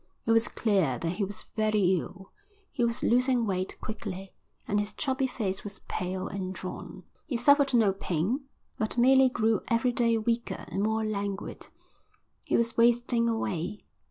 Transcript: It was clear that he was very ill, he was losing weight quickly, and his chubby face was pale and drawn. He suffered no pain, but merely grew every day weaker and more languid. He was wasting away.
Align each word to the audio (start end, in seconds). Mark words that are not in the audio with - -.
It 0.25 0.31
was 0.31 0.47
clear 0.47 0.97
that 0.97 1.09
he 1.11 1.23
was 1.23 1.43
very 1.55 1.93
ill, 1.99 2.31
he 2.71 2.83
was 2.83 3.03
losing 3.03 3.45
weight 3.45 3.79
quickly, 3.81 4.33
and 4.67 4.79
his 4.79 4.93
chubby 4.93 5.27
face 5.27 5.63
was 5.63 5.81
pale 5.87 6.27
and 6.27 6.55
drawn. 6.55 7.03
He 7.27 7.37
suffered 7.37 7.75
no 7.75 7.93
pain, 7.93 8.45
but 8.79 8.97
merely 8.97 9.29
grew 9.29 9.61
every 9.67 9.91
day 9.91 10.17
weaker 10.17 10.65
and 10.69 10.81
more 10.81 11.05
languid. 11.05 11.67
He 12.43 12.57
was 12.57 12.75
wasting 12.77 13.29
away. 13.29 13.83